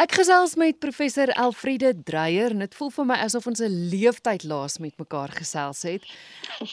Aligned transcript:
Ek 0.00 0.14
gesels 0.16 0.54
met 0.56 0.78
professor 0.80 1.28
Elfriede 1.28 1.90
Dreyer 2.08 2.54
en 2.54 2.62
dit 2.64 2.74
voel 2.78 2.88
vir 2.94 3.06
my 3.10 3.16
asof 3.20 3.44
ons 3.50 3.60
'n 3.60 3.90
leeftyd 3.92 4.46
laas 4.48 4.78
met 4.78 4.96
mekaar 4.96 5.28
gesels 5.28 5.82
het. 5.82 6.02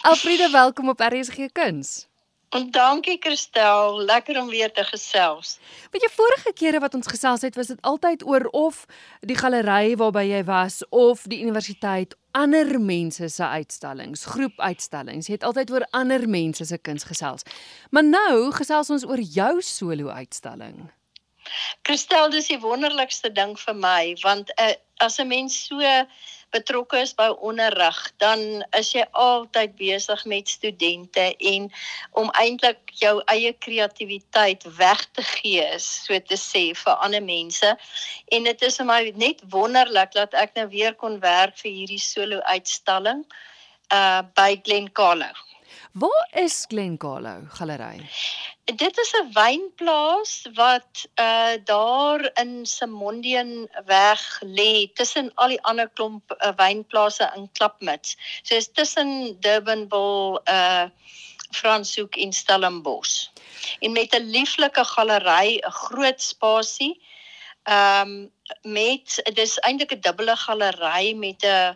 Elfriede, 0.02 0.48
welkom 0.52 0.90
op 0.90 1.00
RSG 1.00 1.52
Kuns. 1.52 2.08
En 2.50 2.72
dankie 2.72 3.18
Christel, 3.20 4.00
lekker 4.00 4.40
om 4.40 4.48
weer 4.48 4.72
te 4.72 4.84
gesels. 4.84 5.60
Weet 5.92 6.02
jy 6.02 6.10
vorige 6.16 6.54
kere 6.54 6.80
wat 6.80 6.94
ons 6.94 7.08
gesels 7.08 7.42
het, 7.42 7.56
was 7.56 7.68
dit 7.68 7.82
altyd 7.82 8.24
oor 8.26 8.48
of 8.52 8.86
die 9.20 9.36
galery 9.36 9.96
waarby 9.96 10.24
jy 10.24 10.44
was 10.44 10.88
of 10.90 11.24
die 11.24 11.42
universiteit 11.42 12.16
ander 12.32 12.80
mense 12.80 13.28
se 13.28 13.44
uitstallings, 13.44 14.26
groepuitstallings. 14.26 15.28
Jy 15.28 15.34
het 15.34 15.44
altyd 15.44 15.72
oor 15.72 15.88
ander 15.92 16.30
mense 16.30 16.66
se 16.66 16.78
kuns 16.78 17.04
gesels. 17.04 17.44
Maar 17.90 18.04
nou 18.04 18.52
gesels 18.52 18.90
ons 18.90 19.06
oor 19.06 19.20
jou 19.20 19.62
solo 19.62 20.08
uitstalling. 20.08 20.88
Christel, 21.88 22.30
dis 22.30 22.48
die 22.48 22.60
wonderlikste 22.60 23.32
ding 23.34 23.56
vir 23.60 23.76
my 23.76 24.16
want 24.24 24.52
uh, 24.60 24.74
as 25.00 25.20
'n 25.20 25.28
mens 25.28 25.68
so 25.68 25.80
betrokke 26.56 27.02
is 27.02 27.14
by 27.14 27.28
onderrig, 27.44 27.98
dan 28.24 28.64
is 28.78 28.94
jy 28.96 29.04
altyd 29.12 29.76
besig 29.80 30.24
met 30.26 30.50
studente 30.50 31.26
en 31.52 31.68
om 32.20 32.30
eintlik 32.40 32.94
jou 33.02 33.18
eie 33.34 33.52
kreatiwiteit 33.54 34.64
weg 34.78 35.04
te 35.18 35.26
gee, 35.28 35.66
so 35.84 36.20
te 36.20 36.40
sê 36.40 36.70
vir 36.78 37.04
ander 37.04 37.24
mense. 37.24 37.74
En 38.32 38.48
dit 38.48 38.62
is 38.70 38.80
vir 38.80 38.88
my 38.88 39.02
net 39.16 39.44
wonderlik 39.52 40.16
dat 40.16 40.34
ek 40.34 40.56
nou 40.56 40.68
weer 40.72 40.96
kon 40.96 41.20
werk 41.20 41.60
vir 41.60 41.72
hierdie 41.72 42.02
solo 42.02 42.40
uitstalling 42.48 43.26
uh 43.94 44.24
by 44.36 44.56
Glen 44.64 44.92
Carlo. 44.92 45.30
Waar 46.00 46.28
is 46.32 46.66
Glen 46.68 46.98
Carlo 46.98 47.42
Galery? 47.50 48.10
Dit 48.66 48.98
is 48.98 49.12
'n 49.18 49.30
wynplaas 49.34 50.46
wat 50.54 51.10
uh 51.16 51.56
daar 51.64 52.32
in 52.34 52.66
Simondian 52.66 53.70
weg 53.86 54.22
lê 54.42 54.92
tussen 54.94 55.32
al 55.36 55.48
die 55.48 55.62
ander 55.62 55.90
klomp 55.90 56.24
uh, 56.32 56.52
wynplase 56.56 57.32
in 57.36 57.50
Klapmuts. 57.52 58.18
So 58.44 58.56
is 58.56 58.72
tussen 58.72 59.40
Durbanville, 59.40 60.42
uh 60.46 60.86
Franshoek 61.52 62.16
en 62.16 62.34
Stellenbosch. 62.34 63.28
En 63.80 63.92
met 63.92 64.14
'n 64.14 64.30
lieflike 64.30 64.86
galery, 64.86 65.58
'n 65.66 65.72
groot 65.72 66.22
spasie. 66.22 67.02
Ehm 67.64 68.02
um, 68.02 68.32
met 68.62 69.32
dis 69.34 69.60
eintlik 69.60 69.92
'n 69.92 70.02
dubbele 70.02 70.36
galery 70.36 71.14
met 71.14 71.44
'n 71.44 71.76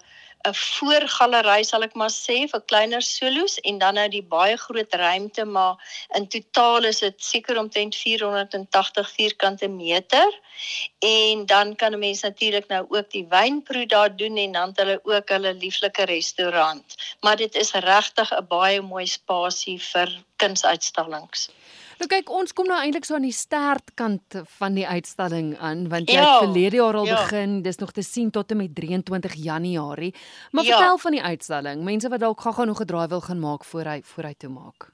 'n 0.49 0.53
voorgalery 0.53 1.63
sal 1.63 1.83
ek 1.87 1.95
maar 2.01 2.13
sê 2.13 2.37
vir 2.53 2.61
kleiner 2.71 3.01
solos 3.07 3.57
en 3.69 3.77
dan 3.83 3.97
nou 3.99 4.07
die 4.15 4.23
baie 4.35 4.57
groot 4.57 4.93
ruimte 5.03 5.45
maar 5.45 5.75
in 6.19 6.27
totaal 6.35 6.87
is 6.91 6.99
dit 7.05 7.23
seker 7.23 7.59
omtrent 7.63 7.95
480 7.95 9.11
vierkante 9.17 9.67
meter 9.67 10.39
en 11.11 11.45
dan 11.45 11.75
kan 11.75 11.93
'n 11.93 11.99
mens 11.99 12.21
natuurlik 12.21 12.67
nou 12.67 12.83
ook 12.89 13.11
die 13.11 13.25
wynproe 13.35 13.85
daar 13.85 14.15
doen 14.15 14.37
en 14.37 14.51
dan 14.51 14.73
hulle 14.75 14.99
ook 15.03 15.29
hulle 15.29 15.53
lieflike 15.53 16.03
restaurant 16.15 16.95
maar 17.21 17.37
dit 17.37 17.55
is 17.55 17.71
regtig 17.71 18.31
'n 18.31 18.47
baie 18.47 18.81
mooi 18.81 19.05
spasie 19.05 19.79
vir 19.79 20.09
kunsuitstallings. 20.35 21.49
Nou 22.01 22.07
kyk, 22.09 22.31
ons 22.33 22.49
kom 22.57 22.65
nou 22.65 22.79
eintlik 22.81 23.05
so 23.05 23.13
aan 23.13 23.27
die 23.27 23.35
stertkant 23.35 24.39
van 24.55 24.73
die 24.73 24.87
uitstalling 24.89 25.51
aan 25.61 25.83
want 25.91 26.09
jy 26.09 26.15
ja, 26.17 26.23
het 26.31 26.47
verlede 26.47 26.79
jaar 26.79 26.97
al 26.97 27.05
ja. 27.05 27.19
begin. 27.19 27.59
Dis 27.61 27.77
nog 27.77 27.91
te 27.93 28.01
sien 28.01 28.31
tot 28.33 28.49
en 28.49 28.57
met 28.57 28.73
23 28.75 29.35
Januarie. 29.37 30.09
Maar 30.49 30.65
ja. 30.65 30.79
vertel 30.79 30.97
van 30.97 31.17
die 31.17 31.21
uitstalling. 31.21 31.83
Mense 31.85 32.09
wat 32.09 32.23
dalk 32.25 32.41
gaga 32.41 32.65
nog 32.65 32.81
'n 32.81 32.89
draai 32.89 33.07
wil 33.07 33.21
gaan 33.21 33.39
maak 33.39 33.65
voor 33.65 33.85
hy 33.85 33.99
voor 34.01 34.23
hy 34.23 34.33
toe 34.33 34.49
maak. 34.49 34.89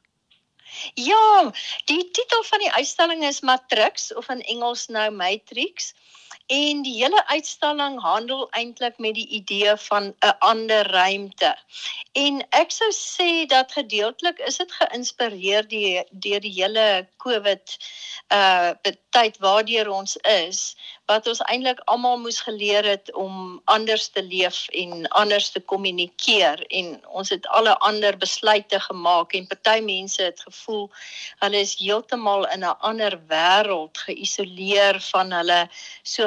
Ja, 1.00 1.52
die 1.86 2.12
titel 2.12 2.44
van 2.44 2.60
die 2.60 2.72
uitstalling 2.72 3.24
is 3.24 3.40
Matrix 3.40 4.14
of 4.14 4.28
in 4.30 4.42
Engels 4.42 4.88
nou 4.88 5.12
Matrix. 5.12 5.94
En 6.46 6.82
die 6.82 6.94
hele 7.04 7.26
uitstalling 7.28 8.00
handel 8.02 8.48
eintlik 8.50 8.98
met 8.98 9.14
die 9.14 9.28
idee 9.28 9.76
van 9.78 10.14
'n 10.20 10.36
ander 10.40 10.92
ruimte. 10.92 11.56
En 12.12 12.46
ek 12.50 12.72
sou 12.72 12.92
sê 12.92 13.46
dat 13.46 13.72
gedeeltelik 13.72 14.40
is 14.40 14.58
dit 14.58 14.72
geïnspireer 14.72 15.68
deur 15.68 16.40
die, 16.42 16.54
hele 16.62 17.08
COVID 17.18 17.78
uh 18.28 18.72
tyd 19.18 19.38
waardeur 19.42 19.90
ons 19.90 20.18
is 20.30 20.76
wat 21.10 21.28
ons 21.32 21.40
eintlik 21.48 21.80
almal 21.90 22.20
moes 22.20 22.40
geleer 22.46 22.86
het 22.86 23.10
om 23.16 23.62
anders 23.72 24.08
te 24.14 24.24
leef 24.24 24.68
en 24.82 25.08
anders 25.22 25.50
te 25.56 25.62
kommunikeer 25.72 26.62
en 26.80 26.92
ons 27.08 27.30
het 27.34 27.48
alle 27.48 27.74
ander 27.88 28.18
besluite 28.18 28.80
gemaak 28.80 29.34
en 29.34 29.48
party 29.48 29.80
mense 29.86 30.22
het 30.22 30.44
gevoel 30.46 30.90
hulle 31.40 31.64
is 31.64 31.78
heeltemal 31.80 32.46
in 32.54 32.66
'n 32.68 32.78
ander 32.92 33.18
wêreld 33.32 34.04
geïsoleer 34.10 35.00
van 35.12 35.32
hulle 35.32 35.62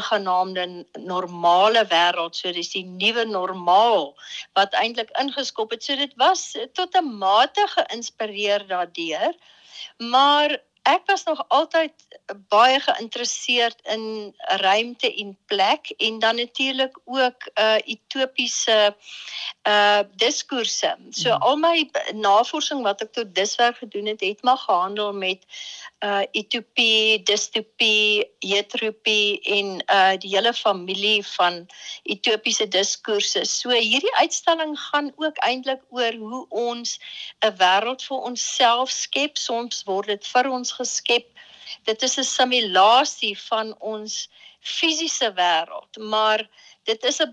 sogenaamde 0.00 0.87
normale 0.93 1.84
wêreld 1.93 2.37
so 2.37 2.53
dis 2.53 2.72
die 2.72 2.84
nuwe 2.84 3.25
normaal 3.25 4.11
wat 4.59 4.75
eintlik 4.83 5.12
ingeskop 5.22 5.71
het 5.77 5.84
so 5.84 5.97
dit 5.97 6.16
was 6.16 6.56
tot 6.72 6.97
'n 6.97 7.16
mate 7.25 7.66
geïnspireer 7.77 8.66
daardeur 8.66 9.33
maar 10.12 10.59
ek 10.83 11.03
was 11.06 11.25
nog 11.25 11.44
altyd 11.49 11.93
baie 12.49 12.81
geïnteresseerd 12.81 13.81
in 13.83 14.34
ruimte 14.62 15.15
en 15.15 15.39
plek 15.47 15.91
en 15.97 16.19
dan 16.19 16.37
natuurlik 16.37 16.99
ook 17.05 17.50
uh 17.55 17.77
utopiese 17.87 18.97
uh 19.69 20.00
diskoerse. 20.15 20.97
So 21.10 21.31
hmm. 21.31 21.43
al 21.43 21.56
my 21.56 21.91
navorsing 22.15 22.83
wat 22.83 23.03
ek 23.03 23.12
tot 23.12 23.34
dusver 23.34 23.75
gedoen 23.75 24.06
het, 24.06 24.21
het 24.21 24.43
maar 24.43 24.59
gehandel 24.59 25.12
met 25.12 25.44
uh 26.00 26.25
utopie, 26.33 27.22
distopie, 27.28 28.25
heteropie 28.41 29.41
en 29.56 29.83
uh 29.93 30.16
die 30.21 30.31
hele 30.33 30.53
familie 30.56 31.21
van 31.37 31.66
utopiese 32.09 32.66
diskoerse. 32.69 33.44
So 33.44 33.71
hierdie 33.77 34.15
uitstalling 34.22 34.78
gaan 34.81 35.12
ook 35.16 35.37
eintlik 35.44 35.83
oor 35.93 36.16
hoe 36.16 36.47
ons 36.49 36.99
'n 37.44 37.53
wêreld 37.60 38.05
vir 38.09 38.16
onsself 38.31 38.91
skep. 38.91 39.37
Soms 39.37 39.84
word 39.84 40.06
dit 40.06 40.27
vir 40.27 40.49
ons 40.49 40.72
geskep. 40.72 41.28
Dit 41.84 42.03
is 42.03 42.19
'n 42.19 42.25
simulasie 42.25 43.37
van 43.49 43.75
ons 43.81 44.28
fisiese 44.60 45.33
wêreld, 45.37 45.97
maar 45.99 46.49
dit 46.84 47.05
is 47.05 47.21
'n 47.21 47.31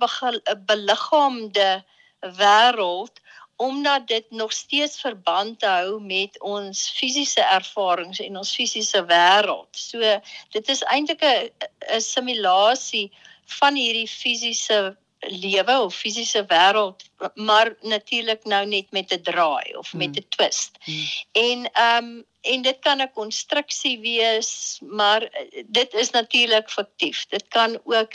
beliggaamde 0.66 1.83
wêreld 2.19 3.16
omdat 3.57 4.07
dit 4.07 4.25
nog 4.29 4.51
steeds 4.53 5.00
verband 5.01 5.62
hou 5.62 6.01
met 6.01 6.40
ons 6.41 6.90
fisiese 6.90 7.41
ervarings 7.41 8.19
en 8.19 8.38
ons 8.38 8.53
fisiese 8.56 9.01
wêreld. 9.09 9.69
So 9.72 10.19
dit 10.53 10.69
is 10.69 10.84
eintlik 10.84 11.23
'n 11.25 12.01
simulasie 12.01 13.12
van 13.59 13.75
hierdie 13.75 14.07
fisiese 14.07 14.97
lewe 15.19 15.79
of 15.81 15.95
fisiese 15.95 16.45
wêreld 16.45 17.03
maar 17.33 17.75
natuurlik 17.81 18.45
nou 18.45 18.66
net 18.66 18.91
met 18.91 19.13
'n 19.13 19.22
draai 19.22 19.75
of 19.78 19.94
met 19.94 20.16
'n 20.16 20.19
hmm. 20.19 20.29
twist. 20.29 20.72
Hmm. 20.83 21.05
En 21.31 21.72
ehm 21.72 22.03
um, 22.03 22.25
en 22.41 22.61
dit 22.61 22.79
kan 22.79 23.01
'n 23.01 23.11
konstruksie 23.13 24.00
wees, 24.00 24.79
maar 24.81 25.22
eh, 25.22 25.63
dit 25.67 25.94
is 25.94 26.09
natuurlik 26.09 26.69
fiktief. 26.69 27.25
Dit 27.27 27.47
kan 27.47 27.79
ook 27.83 28.13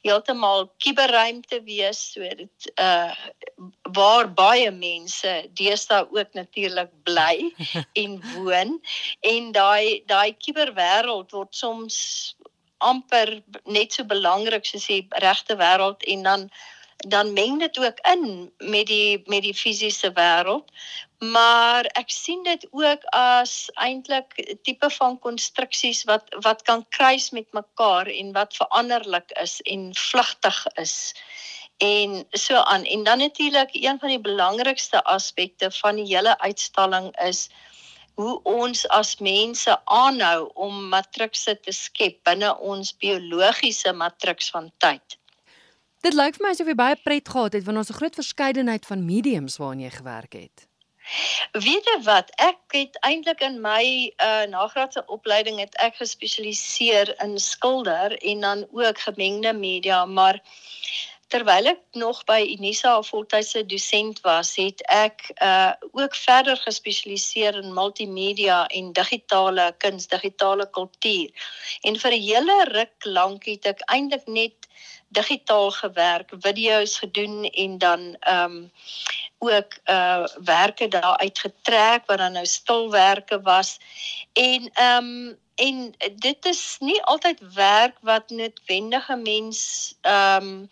heeltemal 0.00 0.72
kuberruimte 0.78 1.62
wees, 1.62 2.12
so 2.12 2.20
dit 2.20 2.72
uh 2.74 3.14
waar 3.82 4.32
baie 4.32 4.70
mense 4.70 5.50
deesdae 5.52 6.06
ook 6.10 6.32
natuurlik 6.32 6.90
bly 7.02 7.54
en 8.02 8.22
woon 8.34 8.80
en 9.20 9.52
daai 9.52 10.02
daai 10.06 10.36
kuberwêreld 10.36 11.30
word 11.30 11.54
soms 11.54 11.96
amper 12.90 13.40
net 13.64 13.96
so 13.96 14.04
belangrik 14.04 14.66
soos 14.68 14.86
die 14.90 15.02
regte 15.24 15.56
wêreld 15.60 16.06
en 16.14 16.22
dan 16.28 16.48
dan 17.04 17.32
meng 17.32 17.58
dit 17.58 17.78
ook 17.78 17.98
in 18.08 18.52
met 18.58 18.86
die 18.86 19.22
met 19.26 19.42
die 19.42 19.54
fisiese 19.54 20.12
wêreld. 20.16 20.70
Maar 21.18 21.84
ek 22.00 22.10
sien 22.10 22.42
dit 22.44 22.66
ook 22.70 23.04
as 23.16 23.70
eintlik 23.74 24.36
tipe 24.62 24.90
van 24.90 25.18
konstruksies 25.18 26.04
wat 26.08 26.24
wat 26.46 26.62
kan 26.62 26.84
kruis 26.88 27.30
met 27.30 27.52
mekaar 27.52 28.06
en 28.06 28.32
wat 28.32 28.56
veranderlik 28.56 29.30
is 29.42 29.60
en 29.60 29.90
vlugtig 29.94 30.64
is 30.80 31.14
en 31.76 32.24
so 32.30 32.56
aan. 32.56 32.84
En 32.84 33.04
dan 33.04 33.18
natuurlik 33.18 33.70
een 33.72 33.98
van 33.98 34.08
die 34.08 34.20
belangrikste 34.20 35.02
aspekte 35.04 35.70
van 35.70 35.96
die 35.96 36.16
hele 36.16 36.38
uitstalling 36.38 37.20
is 37.20 37.48
hoe 38.14 38.42
ons 38.42 38.84
as 38.88 39.16
mense 39.18 39.76
aanhou 39.84 40.50
om 40.54 40.88
matrikse 40.88 41.56
te 41.60 41.72
skep 41.72 42.20
binne 42.28 42.52
ons 42.58 42.92
biologiese 43.02 43.92
matriks 43.92 44.50
van 44.54 44.70
tyd. 44.78 45.18
Dit 46.04 46.14
lyk 46.14 46.36
vir 46.36 46.44
my 46.44 46.52
asof 46.52 46.68
jy 46.68 46.76
baie 46.78 47.00
pret 47.00 47.28
gehad 47.28 47.56
het 47.56 47.64
want 47.64 47.80
ons 47.80 47.90
'n 47.90 48.00
groot 48.00 48.14
verskeidenheid 48.14 48.86
van 48.86 49.06
mediums 49.06 49.56
waarin 49.56 49.80
jy 49.80 49.90
gewerk 49.90 50.32
het. 50.32 50.68
Weet 51.52 51.84
jy 51.84 51.98
wat, 52.04 52.30
ek 52.40 52.60
het 52.72 52.96
eintlik 53.04 53.40
in 53.44 53.60
my 53.60 54.12
uh 54.24 54.44
nagraadse 54.48 55.02
opleiding 55.06 55.58
het 55.60 55.74
ek 55.84 55.96
gespesialiseer 56.00 57.12
in 57.24 57.38
skilder 57.38 58.16
en 58.16 58.40
dan 58.40 58.66
ook 58.72 58.98
gemengde 58.98 59.52
media, 59.52 60.04
maar 60.04 60.40
terwyl 61.28 61.66
ek 61.72 61.80
nog 61.92 62.24
by 62.28 62.40
Unisa 62.56 62.94
voltydse 63.02 63.64
dosent 63.66 64.20
was, 64.26 64.54
het 64.60 64.82
ek 64.92 65.30
uh 65.42 65.72
ook 65.92 66.14
verder 66.14 66.56
gespesialiseer 66.56 67.56
in 67.62 67.74
multimedia 67.74 68.64
en 68.66 68.92
digitale 68.92 69.72
kuns, 69.78 70.06
digitale 70.06 70.66
kultuur. 70.70 71.30
En 71.82 71.98
vir 71.98 72.12
'n 72.12 72.26
hele 72.28 72.58
ruk 72.72 73.04
lank 73.04 73.46
het 73.46 73.66
ek 73.66 73.80
eintlik 73.86 74.26
net 74.26 74.68
digitaal 75.14 75.70
gewerk, 75.70 76.32
video's 76.40 76.98
gedoen 76.98 77.44
en 77.44 77.78
dan 77.78 78.16
ehm 78.20 78.56
um, 78.56 78.70
ook 79.38 79.72
uh 79.84 80.26
werke 80.44 80.88
daar 80.88 81.16
uitgetrek 81.16 82.06
wat 82.06 82.18
dan 82.18 82.32
nou 82.32 82.46
stilwerke 82.46 83.40
was. 83.40 83.78
En 84.32 84.70
ehm 84.72 85.04
um, 85.04 85.38
en 85.54 85.94
dit 86.16 86.46
is 86.46 86.76
nie 86.78 87.02
altyd 87.02 87.40
werk 87.54 87.96
wat 88.00 88.30
noodwendige 88.30 89.16
mens 89.16 89.94
ehm 90.00 90.42
um, 90.42 90.70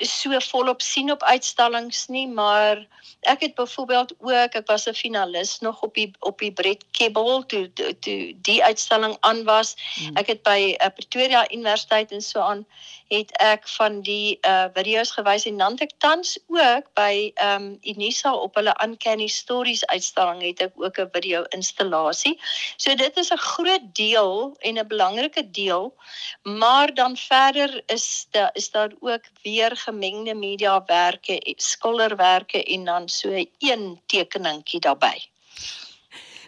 so 0.00 0.40
volop 0.50 0.80
sien 0.82 1.10
op 1.12 1.22
uitstallings 1.22 2.06
nie, 2.08 2.28
maar 2.28 2.86
ek 3.20 3.40
het 3.40 3.54
byvoorbeeld 3.54 4.14
ook 4.18 4.54
ek 4.54 4.66
was 4.66 4.86
'n 4.88 4.94
finalis 4.94 5.58
nog 5.60 5.82
op 5.82 5.94
die 5.94 6.10
op 6.20 6.38
die 6.38 6.52
Brett 6.52 6.84
Kebbel 6.90 7.46
toe 7.46 7.72
toe 7.72 8.34
die 8.42 8.64
uitstalling 8.64 9.16
aan 9.20 9.44
was. 9.44 9.76
Hmm. 9.94 10.16
Ek 10.16 10.26
het 10.26 10.42
by 10.42 10.76
uh, 10.80 10.86
Pretoria 10.94 11.50
Universiteit 11.50 12.12
en 12.12 12.22
so 12.22 12.40
aan 12.40 12.66
het 13.08 13.32
ek 13.40 13.68
van 13.68 14.00
die 14.00 14.38
uh 14.46 14.68
video's 14.74 15.10
gewys 15.10 15.44
en 15.44 15.56
dan 15.56 15.78
ek 15.78 15.92
tans 15.98 16.38
ook 16.46 16.92
by 16.94 17.32
um 17.42 17.78
Unisa 17.82 18.34
op 18.34 18.54
hulle 18.54 18.76
Uncanny 18.84 19.26
Stories 19.26 19.86
uitstalling 19.86 20.42
het 20.42 20.60
ek 20.60 20.72
ook 20.76 20.98
'n 20.98 21.08
video 21.12 21.42
installasie. 21.42 22.40
So 22.76 22.94
dit 22.94 23.16
is 23.16 23.32
'n 23.32 23.36
groot 23.36 23.84
deel 23.92 24.56
en 24.60 24.78
'n 24.78 24.86
belangrike 24.86 25.50
deel, 25.50 25.94
maar 26.42 26.94
dan 26.94 27.16
verder 27.16 27.82
is 27.86 28.26
daar 28.30 28.50
is 28.52 28.70
daar 28.70 28.92
ook 29.00 29.24
weer 29.42 29.57
gemengde 29.76 30.34
media 30.34 30.82
werke, 30.86 31.40
skilderwerke 31.56 32.64
en 32.64 32.84
dan 32.84 33.08
so 33.08 33.44
een 33.58 34.00
tekeningkie 34.06 34.80
daarbey. 34.80 35.28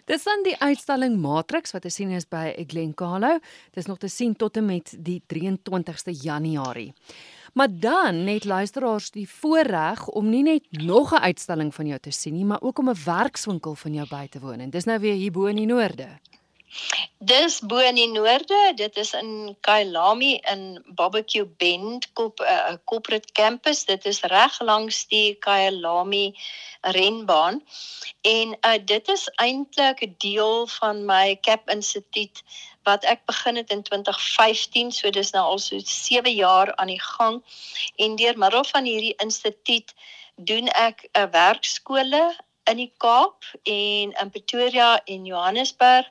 Dis 0.05 0.23
dan 0.23 0.41
die 0.43 0.57
uitstalling 0.57 1.19
Matrix 1.21 1.71
wat 1.71 1.81
te 1.81 1.89
sien 1.89 2.09
is 2.09 2.25
by 2.27 2.65
Glencalo. 2.67 3.37
Dis 3.71 3.85
nog 3.85 3.97
te 3.97 4.09
sien 4.09 4.35
tot 4.35 4.57
en 4.57 4.65
met 4.65 4.95
die 4.97 5.21
23ste 5.33 6.11
Januarie. 6.11 6.93
Maar 7.53 7.67
dan 7.71 8.23
net 8.23 8.45
luisteraars 8.45 9.11
die 9.11 9.29
voorreg 9.29 10.07
om 10.07 10.29
nie 10.29 10.43
net 10.43 10.65
nog 10.71 11.13
'n 11.13 11.23
uitstalling 11.23 11.75
van 11.75 11.87
jou 11.87 11.99
te 11.99 12.11
sien 12.11 12.33
nie, 12.33 12.45
maar 12.45 12.61
ook 12.61 12.79
om 12.79 12.89
'n 12.89 13.03
werkswinkel 13.05 13.75
van 13.75 13.93
jou 13.93 14.07
by 14.07 14.27
te 14.27 14.39
woon. 14.39 14.59
En 14.59 14.69
dis 14.69 14.83
nou 14.83 14.99
weer 14.99 15.13
hier 15.13 15.31
bo 15.31 15.45
in 15.45 15.55
die 15.55 15.65
noorde. 15.65 16.07
Dis 17.17 17.59
bo 17.59 17.77
in 17.77 17.95
die 17.95 18.07
noorde, 18.09 18.59
dit 18.75 18.97
is 18.97 19.13
in 19.13 19.55
Kailami 19.61 20.39
in 20.51 20.83
Barbecue 20.97 21.45
Bend 21.45 22.07
kop 22.13 22.39
'n 22.39 22.43
uh, 22.43 22.71
eh, 22.71 22.77
corporate 22.85 23.31
campus. 23.31 23.85
Dit 23.85 24.05
is 24.05 24.21
reg 24.21 24.59
langs 24.59 25.05
die 25.07 25.35
Kailami 25.35 26.33
renbaan. 26.81 27.61
En 28.21 28.57
uh, 28.61 28.79
dit 28.85 29.07
is 29.07 29.27
eintlik 29.35 30.01
'n 30.01 30.15
deel 30.17 30.67
van 30.67 31.05
my 31.05 31.37
Cap 31.41 31.69
Instituut 31.69 32.43
wat 32.83 33.03
ek 33.03 33.25
begin 33.25 33.55
het 33.55 33.69
in 33.69 33.83
2015, 33.83 34.91
so 34.91 35.09
dis 35.09 35.31
nou 35.31 35.45
al 35.45 35.59
so 35.59 35.77
7 35.79 36.33
jaar 36.33 36.75
aan 36.75 36.87
die 36.87 37.01
gang. 37.01 37.43
En 37.95 38.15
deur 38.15 38.37
middel 38.37 38.63
van 38.63 38.85
hierdie 38.85 39.15
instituut 39.17 39.93
doen 40.35 40.67
ek 40.67 41.09
'n 41.13 41.21
uh, 41.21 41.29
werkskole 41.31 42.35
in 42.63 42.77
die 42.77 42.93
Kaap 42.97 43.45
en 43.63 44.13
in 44.21 44.29
Pretoria 44.29 45.01
en 45.05 45.25
Johannesburg 45.25 46.07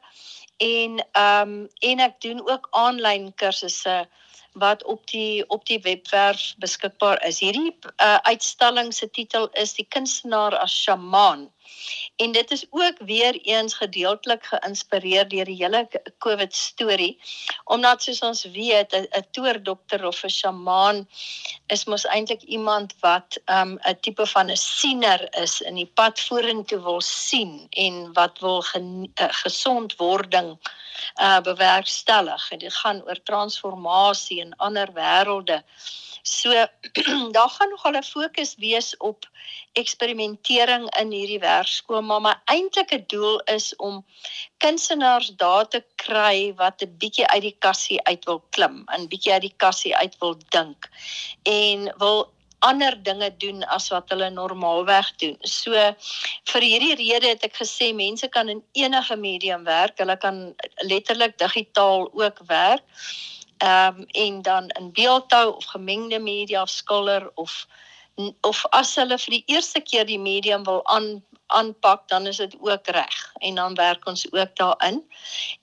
en 0.61 0.99
ehm 1.13 1.53
um, 1.53 1.69
en 1.79 2.01
ek 2.05 2.21
doen 2.21 2.41
ook 2.49 2.69
aanlyn 2.71 3.31
kursusse 3.35 4.09
wat 4.53 4.85
op 4.85 5.07
die 5.07 5.49
op 5.49 5.65
die 5.67 5.81
webwerf 5.81 6.55
beskikbaar 6.59 7.23
is. 7.27 7.39
Hierdie 7.41 7.73
uh, 7.97 8.17
uitstalling 8.29 8.93
se 8.95 9.11
titel 9.11 9.49
is 9.53 9.75
Die 9.75 9.87
kunstenaar 9.89 10.57
as 10.59 10.75
sjamaan. 10.83 11.49
En 12.17 12.33
dit 12.33 12.51
is 12.51 12.67
ook 12.71 12.99
weer 12.99 13.35
eens 13.41 13.75
gedeeltelik 13.75 14.45
geïnspireer 14.45 15.29
deur 15.29 15.45
die 15.45 15.57
hele 15.63 15.89
COVID 16.19 16.55
storie. 16.55 17.23
Omdat 17.65 18.03
soos 18.03 18.21
ons 18.21 18.45
weet, 18.45 18.93
'n 18.93 19.27
toordokter 19.31 20.07
of 20.07 20.23
'n 20.25 20.29
sjamaan 20.29 21.09
is 21.67 21.85
mos 21.85 22.05
eintlik 22.05 22.43
iemand 22.43 22.95
wat 23.01 23.41
um, 23.47 23.73
'n 23.73 23.89
um, 23.89 24.01
tipe 24.01 24.27
van 24.27 24.51
'n 24.51 24.57
siener 24.57 25.29
is 25.43 25.61
in 25.61 25.75
die 25.75 25.91
pad 25.95 26.21
vorentoe 26.21 26.83
wil 26.83 27.01
sien 27.01 27.67
en 27.71 28.13
wat 28.13 28.39
wil 28.39 28.65
uh, 28.75 29.03
gesondwording 29.45 30.59
uh 31.21 31.41
bewerkstellig. 31.41 32.51
En 32.51 32.59
dit 32.59 32.75
gaan 32.75 33.03
oor 33.07 33.23
transformasie 33.23 34.41
in 34.41 34.57
ander 34.57 34.89
wêrelde. 34.93 35.63
So 36.23 36.51
daar 37.37 37.49
gaan 37.49 37.69
nogal 37.69 37.97
'n 37.97 38.03
fokus 38.03 38.55
wees 38.59 38.97
op 38.97 39.29
eksperimentering 39.73 40.97
in 41.01 41.11
hierdie 41.11 41.39
werkskool, 41.39 42.03
maar 42.03 42.21
my 42.21 42.35
eintlike 42.45 43.07
doel 43.07 43.41
is 43.41 43.77
om 43.77 44.05
kunstenaars 44.59 45.33
daar 45.37 45.69
te 45.69 45.85
kry 45.95 46.53
wat 46.57 46.83
'n 46.83 46.97
bietjie 46.99 47.27
uit 47.27 47.43
die 47.43 47.57
kassie 47.59 48.03
uit 48.03 48.25
wil 48.25 48.43
klim, 48.51 48.85
'n 48.99 49.09
bietjie 49.09 49.33
uit 49.33 49.43
die 49.43 49.57
kassie 49.57 49.97
uit 49.97 50.17
wil 50.19 50.37
dink 50.49 50.91
en 51.43 51.95
wil 51.99 52.33
ander 52.61 53.03
dinge 53.03 53.37
doen 53.37 53.65
as 53.65 53.89
wat 53.89 54.09
hulle 54.13 54.31
normaalweg 54.31 55.17
doen. 55.17 55.37
So 55.41 55.73
vir 56.53 56.63
hierdie 56.63 56.95
rede 56.95 57.33
het 57.33 57.45
ek 57.45 57.57
gesê 57.57 57.95
mense 57.97 58.29
kan 58.29 58.49
in 58.49 58.63
enige 58.73 59.17
medium 59.17 59.65
werk. 59.65 59.99
Hulle 59.99 60.17
kan 60.17 60.55
letterlik 60.85 61.39
digitaal 61.39 62.11
ook 62.13 62.39
werk 62.47 62.85
ehm 63.61 64.01
um, 64.01 64.05
en 64.25 64.43
dan 64.43 64.69
in 64.69 64.93
beeldhou 64.93 65.57
of 65.57 65.65
gemengde 65.65 66.19
media 66.19 66.63
of 66.63 66.71
skilder 66.71 67.31
of 67.35 67.67
of 68.41 68.65
as 68.71 68.95
hulle 68.97 69.19
vir 69.19 69.35
die 69.37 69.45
eerste 69.55 69.81
keer 69.81 70.07
die 70.09 70.19
medium 70.19 70.65
wil 70.65 70.81
aan 70.87 71.23
aanpak 71.51 72.09
dan 72.09 72.27
is 72.27 72.37
dit 72.37 72.57
ook 72.61 72.87
reg 72.87 73.33
en 73.35 73.55
dan 73.55 73.75
werk 73.75 74.07
ons 74.07 74.27
ook 74.33 74.57
daarin. 74.57 75.03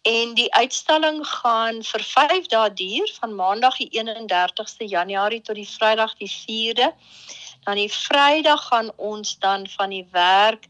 En 0.01 0.33
die 0.33 0.53
uitstalling 0.53 1.27
gaan 1.27 1.83
vir 1.83 2.03
5 2.03 2.49
dae 2.53 2.73
duur 2.73 3.13
van 3.19 3.35
Maandag 3.35 3.77
die 3.77 3.89
31ste 4.01 4.85
Januarie 4.85 5.41
tot 5.41 5.55
die 5.55 5.69
Vrydag 5.69 6.15
die 6.19 6.31
4de. 6.31 6.91
Dan 7.63 7.75
die 7.75 7.91
Vrydag 7.93 8.67
gaan 8.67 8.91
ons 8.95 9.37
dan 9.39 9.67
van 9.77 9.89
die 9.89 10.07
werk 10.11 10.67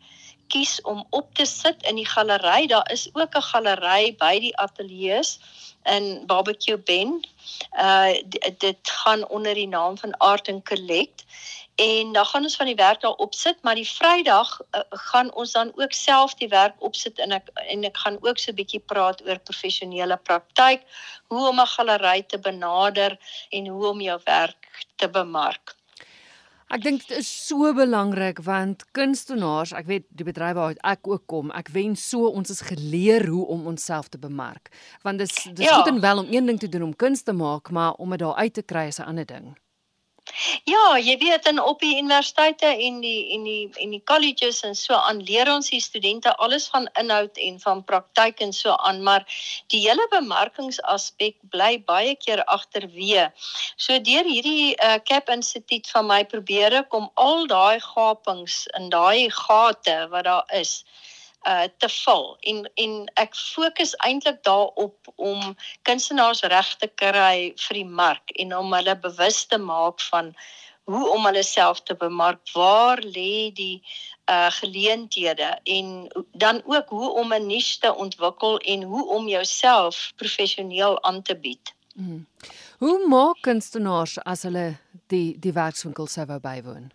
kies 0.47 0.81
om 0.81 1.05
op 1.09 1.33
te 1.35 1.45
sit 1.45 1.83
in 1.83 1.95
die 1.95 2.07
galery. 2.07 2.67
Daar 2.67 2.91
is 2.91 3.09
ook 3.13 3.35
'n 3.35 3.47
galery 3.51 4.15
by 4.15 4.39
die 4.39 4.57
ateljee's 4.57 5.39
in 5.83 6.23
Barbecue 6.25 6.77
Bend. 6.77 7.27
Uh 7.73 8.13
dit 8.57 8.89
gaan 8.89 9.27
onder 9.27 9.53
die 9.53 9.67
naam 9.67 9.97
van 9.97 10.17
Art 10.17 10.49
and 10.49 10.65
Collect 10.65 11.25
en 11.77 12.11
dan 12.11 12.25
gaan 12.25 12.43
ons 12.43 12.55
van 12.55 12.65
die 12.65 12.75
werk 12.75 13.01
daar 13.01 13.11
opsit, 13.11 13.57
maar 13.61 13.75
die 13.75 13.89
Vrydag 13.89 14.61
uh, 14.71 14.81
gaan 14.89 15.33
ons 15.33 15.51
dan 15.51 15.71
ook 15.75 15.93
self 15.93 16.33
die 16.33 16.49
werk 16.49 16.73
opsit 16.81 17.19
en 17.21 17.35
ek 17.37 17.51
en 17.69 17.83
ek 17.85 17.97
gaan 17.97 18.17
ook 18.21 18.41
so 18.41 18.51
'n 18.51 18.57
bietjie 18.57 18.81
praat 18.81 19.21
oor 19.27 19.39
professionele 19.39 20.17
praktyk, 20.17 20.81
hoe 21.29 21.47
om 21.47 21.61
'n 21.61 21.73
galery 21.75 22.21
te 22.21 22.39
benader 22.39 23.19
en 23.49 23.67
hoe 23.67 23.87
om 23.87 24.01
jou 24.01 24.19
werk 24.23 24.85
te 24.95 25.09
bemark. 25.09 25.75
Ek 26.67 26.81
dink 26.83 27.05
dit 27.07 27.21
is 27.21 27.27
so 27.47 27.69
belangrik 27.71 28.41
want 28.43 28.81
kunstenaars, 28.91 29.71
ek 29.71 29.85
weet 29.87 30.05
die 30.19 30.25
bedryf 30.27 30.57
waaruit 30.57 30.81
ek 30.83 31.07
ook 31.07 31.23
kom, 31.31 31.51
ek 31.55 31.71
wens 31.71 32.03
so 32.11 32.27
ons 32.27 32.51
is 32.51 32.59
geleer 32.67 33.23
hoe 33.31 33.45
om 33.55 33.69
onsself 33.71 34.09
te 34.11 34.19
bemark. 34.19 34.67
Want 35.07 35.23
dis 35.23 35.31
dis 35.55 35.63
ja. 35.63 35.77
goed 35.77 35.93
en 35.93 36.01
wel 36.03 36.25
om 36.25 36.27
een 36.27 36.51
ding 36.51 36.59
te 36.59 36.67
doen 36.67 36.89
om 36.89 36.95
kuns 36.95 37.23
te 37.23 37.31
maak, 37.31 37.71
maar 37.71 37.95
om 38.03 38.11
dit 38.11 38.19
daar 38.19 38.35
uit 38.35 38.53
te 38.53 38.65
kry 38.67 38.89
is 38.91 38.99
'n 38.99 39.07
ander 39.07 39.25
ding. 39.25 39.55
Ja, 40.69 40.97
jy 41.01 41.15
weet 41.17 41.47
in 41.49 41.57
op 41.61 41.79
die 41.81 41.95
universiteite 41.97 42.69
en 42.69 42.99
die 43.01 43.33
en 43.33 43.45
die 43.47 43.69
en 43.81 43.95
die 43.95 44.01
colleges 44.05 44.61
en 44.67 44.75
so 44.77 44.93
aan 44.93 45.23
leer 45.25 45.49
ons 45.49 45.71
die 45.73 45.81
studente 45.81 46.33
alles 46.45 46.67
van 46.73 46.85
inhoud 47.01 47.39
en 47.47 47.57
van 47.63 47.83
praktyk 47.87 48.43
en 48.45 48.53
so 48.53 48.75
aan, 48.89 49.01
maar 49.03 49.25
die 49.73 49.81
hele 49.87 50.05
bemarkingsaspek 50.13 51.39
bly 51.53 51.71
baie 51.89 52.13
keer 52.21 52.43
agterweë. 52.45 53.31
So 53.77 53.97
deur 54.09 54.29
hierdie 54.29 54.75
uh, 54.75 54.97
Cap 55.09 55.33
Instituut 55.33 55.89
van 55.95 56.09
my 56.11 56.21
probeer 56.29 56.81
ek 56.83 56.93
om 56.93 57.09
al 57.15 57.47
daai 57.49 57.79
gapings 57.81 58.65
in 58.77 58.91
daai 58.93 59.29
gate 59.33 59.99
wat 60.13 60.29
daar 60.29 60.57
is 60.61 60.83
uh 61.45 61.67
te 61.77 61.89
vul 61.89 62.37
en 62.51 62.63
en 62.75 62.93
ek 63.23 63.35
fokus 63.35 63.95
eintlik 64.05 64.43
daarop 64.43 65.11
om 65.15 65.55
kunstenaars 65.89 66.41
reg 66.41 66.75
te 66.81 66.87
kry 66.87 67.53
vir 67.67 67.81
die 67.81 67.91
mark 68.01 68.33
en 68.41 68.55
om 68.55 68.73
hulle 68.73 68.95
bewus 68.95 69.45
te 69.45 69.57
maak 69.57 70.01
van 70.11 70.33
hoe 70.87 71.09
om 71.11 71.25
hulle 71.27 71.43
self 71.43 71.81
te 71.83 71.95
bemark 71.95 72.39
waar 72.55 73.01
lê 73.03 73.51
die 73.53 73.83
uh 74.31 74.51
geleenthede 74.59 75.49
en 75.63 76.07
dan 76.31 76.61
ook 76.65 76.89
hoe 76.89 77.09
om 77.21 77.33
'n 77.33 77.47
niche 77.47 77.79
te 77.79 77.95
ontwikkel 77.95 78.57
en 78.57 78.83
hoe 78.83 79.07
om 79.07 79.27
jouself 79.27 80.11
professioneel 80.15 81.03
aan 81.03 81.21
te 81.21 81.35
bied. 81.35 81.75
Hmm. 81.93 82.27
Hoe 82.77 83.07
maak 83.07 83.41
kunstenaars 83.41 84.19
as 84.23 84.41
hulle 84.43 84.77
die 85.07 85.39
die 85.39 85.53
werkswinkel 85.53 86.07
sou 86.07 86.25
wou 86.25 86.39
bywoon? 86.39 86.91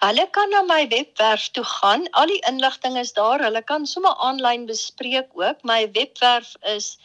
Hulle 0.00 0.30
kan 0.30 0.50
na 0.50 0.62
my 0.62 0.88
webwerf 0.88 1.50
toe 1.50 1.64
gaan. 1.64 2.10
Al 2.10 2.26
die 2.26 2.40
inligting 2.48 2.98
is 2.98 3.12
daar. 3.12 3.42
Hulle 3.42 3.62
kan 3.62 3.86
sommer 3.86 4.14
aanlyn 4.16 4.66
bespreek 4.66 5.28
ook. 5.34 5.62
My 5.62 5.90
webwerf 5.92 6.54
is 6.62 6.98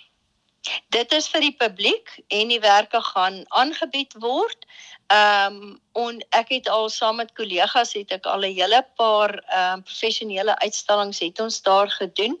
Dit 0.88 1.12
is 1.12 1.28
vir 1.32 1.44
die 1.46 1.56
publiek 1.56 2.10
en 2.28 2.50
die 2.52 2.60
werke 2.60 3.00
gaan 3.12 3.44
aangebied 3.48 4.16
word. 4.24 4.66
Ehm 5.10 5.54
um, 5.54 5.78
en 5.92 6.20
ek 6.38 6.52
het 6.54 6.68
al 6.70 6.88
saam 6.88 7.16
met 7.18 7.32
kollegas 7.34 7.96
het 7.98 8.12
ek 8.14 8.26
al 8.30 8.44
'n 8.46 8.54
hele 8.54 8.78
paar 8.96 9.32
ehm 9.38 9.78
um, 9.78 9.82
professionele 9.82 10.54
uitstallings 10.58 11.18
het 11.18 11.40
ons 11.40 11.62
daar 11.62 11.90
gedoen. 11.90 12.36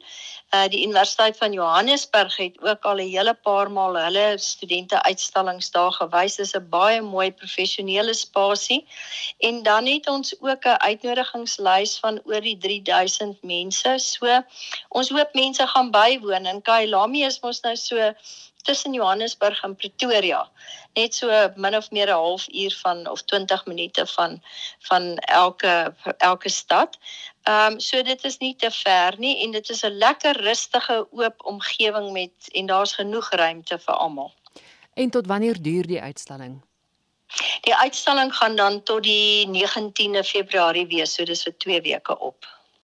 Uh 0.54 0.68
die 0.70 0.82
Universiteit 0.86 1.36
van 1.36 1.52
Johannesburg 1.52 2.36
het 2.36 2.60
ook 2.62 2.84
al 2.84 3.02
'n 3.02 3.10
hele 3.14 3.34
paar 3.34 3.70
maal 3.70 3.94
hulle 3.96 4.38
studente 4.38 5.02
uitstallings 5.02 5.70
daar 5.70 5.92
gewys. 5.92 6.36
Dit 6.36 6.46
is 6.46 6.54
'n 6.54 6.68
baie 6.68 7.00
mooi 7.02 7.32
professionele 7.32 8.14
spasie. 8.14 8.86
En 9.38 9.62
dan 9.62 9.86
het 9.86 10.08
ons 10.08 10.34
ook 10.40 10.64
'n 10.64 10.82
uitnodigingslys 10.90 11.98
van 11.98 12.20
oor 12.24 12.40
die 12.40 12.58
3000 12.58 13.42
mense. 13.42 13.98
So 13.98 14.42
ons 14.88 15.08
hoop 15.08 15.34
mense 15.34 15.66
gaan 15.66 15.90
bywoon 15.90 16.46
en 16.46 16.62
Kailami 16.62 17.24
is 17.24 17.40
mos 17.40 17.60
nou 17.60 17.76
so 17.76 18.14
tussen 18.62 18.92
Johannesburg 18.92 19.62
en 19.62 19.76
Pretoria. 19.76 20.48
Net 20.94 21.14
so 21.14 21.28
min 21.56 21.76
of 21.76 21.90
meer 21.90 22.08
'n 22.08 22.20
halfuur 22.22 22.76
van 22.82 23.08
of 23.08 23.22
20 23.22 23.66
minute 23.66 24.06
van 24.06 24.42
van 24.78 25.16
elke 25.16 25.94
elke 26.18 26.48
stad. 26.48 26.98
Ehm 27.42 27.72
um, 27.72 27.80
so 27.80 28.02
dit 28.02 28.24
is 28.24 28.38
nie 28.38 28.56
te 28.56 28.70
ver 28.70 29.14
nie 29.18 29.44
en 29.44 29.50
dit 29.50 29.70
is 29.70 29.82
'n 29.82 29.98
lekker 29.98 30.42
rustige 30.42 31.06
oop 31.10 31.44
omgewing 31.44 32.12
met 32.12 32.48
en 32.52 32.66
daar's 32.66 32.92
genoeg 32.92 33.30
ruimte 33.30 33.78
vir 33.78 33.94
almal. 33.94 34.32
En 34.94 35.10
tot 35.10 35.26
wanneer 35.26 35.62
duur 35.62 35.86
die 35.86 36.00
uitstalling? 36.00 36.62
Die 37.60 37.74
uitstalling 37.74 38.34
gaan 38.34 38.56
dan 38.56 38.82
tot 38.82 39.02
die 39.02 39.46
19de 39.46 40.24
Februarie 40.24 40.86
wees, 40.86 41.14
so 41.14 41.24
dis 41.24 41.42
vir 41.42 41.54
2 41.58 41.80
weke 41.80 42.18
op. 42.18 42.46